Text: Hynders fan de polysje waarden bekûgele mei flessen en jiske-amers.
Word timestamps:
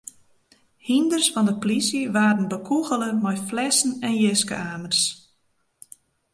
Hynders 0.87 1.27
fan 1.33 1.47
de 1.47 1.53
polysje 1.61 2.01
waarden 2.15 2.49
bekûgele 2.53 3.09
mei 3.23 3.39
flessen 3.47 3.91
en 4.07 4.13
jiske-amers. 4.21 5.01